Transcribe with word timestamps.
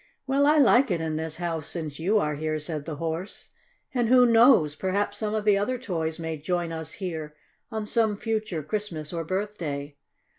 "Well, 0.25 0.47
I 0.47 0.57
like 0.57 0.89
it 0.89 0.99
in 0.99 1.15
this 1.15 1.37
house 1.37 1.67
since 1.67 1.99
you 1.99 2.17
are 2.17 2.33
here," 2.33 2.57
said 2.57 2.85
the 2.85 2.95
Horse. 2.95 3.49
"And 3.93 4.09
who 4.09 4.25
knows, 4.25 4.75
perhaps 4.75 5.19
some 5.19 5.35
of 5.35 5.45
the 5.45 5.59
other 5.59 5.77
toys 5.77 6.17
may 6.17 6.37
join 6.37 6.71
us 6.71 6.93
here 6.93 7.35
on 7.71 7.85
some 7.85 8.17
future 8.17 8.63
Christmas 8.63 9.13
or 9.13 9.23
birthday." 9.23 9.97